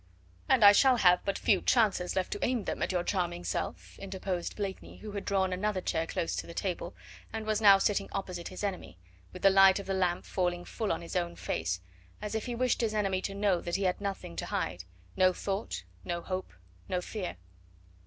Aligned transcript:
"And 0.49 0.63
I 0.65 0.71
shall 0.71 0.97
have 0.97 1.23
but 1.25 1.37
few 1.37 1.61
chances 1.61 2.15
left 2.15 2.31
to 2.31 2.43
aim 2.43 2.63
them 2.63 2.81
at 2.81 2.91
your 2.91 3.03
charming 3.03 3.43
self," 3.43 3.99
interposed 3.99 4.55
Blakeney, 4.55 4.97
who 4.97 5.11
had 5.11 5.23
drawn 5.25 5.53
another 5.53 5.79
chair 5.79 6.07
close 6.07 6.35
to 6.37 6.47
the 6.47 6.55
table 6.55 6.95
and 7.31 7.45
was 7.45 7.61
now 7.61 7.77
sitting 7.77 8.09
opposite 8.11 8.47
his 8.47 8.63
enemy, 8.63 8.97
with 9.31 9.43
the 9.43 9.51
light 9.51 9.77
of 9.77 9.85
the 9.85 9.93
lamp 9.93 10.25
falling 10.25 10.65
full 10.65 10.91
on 10.91 11.03
his 11.03 11.15
own 11.15 11.35
face, 11.35 11.81
as 12.19 12.33
if 12.33 12.47
he 12.47 12.55
wished 12.55 12.81
his 12.81 12.95
enemy 12.95 13.21
to 13.21 13.35
know 13.35 13.61
that 13.61 13.75
he 13.75 13.83
had 13.83 14.01
nothing 14.01 14.35
to 14.37 14.47
hide, 14.47 14.85
no 15.15 15.33
thought, 15.33 15.83
no 16.03 16.19
hope, 16.23 16.51
no 16.89 16.99
fear. 16.99 17.37